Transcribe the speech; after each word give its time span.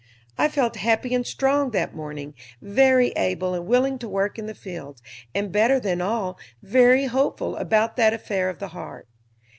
I 0.35 0.47
felt 0.47 0.77
happy 0.77 1.13
and 1.13 1.27
strong 1.27 1.69
that 1.77 1.93
morning, 1.93 2.33
very 2.59 3.09
able 3.09 3.53
and 3.53 3.67
willing 3.67 3.99
to 3.99 4.09
work 4.09 4.39
in 4.39 4.47
the 4.47 4.55
fields, 4.55 5.03
and, 5.35 5.51
better 5.51 5.79
than 5.79 6.01
all, 6.01 6.39
very 6.63 7.05
hopeful 7.05 7.55
about 7.55 7.97
that 7.97 8.11
affair 8.11 8.49
of 8.49 8.57
the 8.57 8.69
heart. 8.69 9.07